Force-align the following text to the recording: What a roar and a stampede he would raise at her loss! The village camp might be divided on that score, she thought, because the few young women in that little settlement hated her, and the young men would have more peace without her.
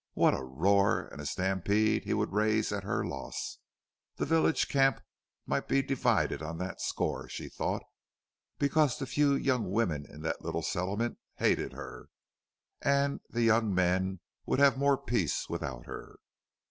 What 0.15 0.33
a 0.33 0.41
roar 0.43 1.09
and 1.09 1.21
a 1.21 1.27
stampede 1.27 2.05
he 2.05 2.15
would 2.15 2.33
raise 2.33 2.71
at 2.71 2.81
her 2.83 3.05
loss! 3.05 3.59
The 4.15 4.25
village 4.25 4.67
camp 4.67 4.99
might 5.45 5.67
be 5.67 5.83
divided 5.83 6.41
on 6.41 6.57
that 6.57 6.81
score, 6.81 7.29
she 7.29 7.49
thought, 7.49 7.83
because 8.57 8.97
the 8.97 9.05
few 9.05 9.35
young 9.35 9.69
women 9.69 10.07
in 10.09 10.23
that 10.23 10.41
little 10.43 10.63
settlement 10.63 11.19
hated 11.35 11.73
her, 11.73 12.07
and 12.81 13.19
the 13.29 13.43
young 13.43 13.75
men 13.75 14.21
would 14.47 14.57
have 14.57 14.75
more 14.75 14.97
peace 14.97 15.47
without 15.47 15.85
her. 15.85 16.17